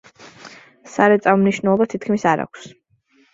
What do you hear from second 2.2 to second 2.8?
არ აქვს.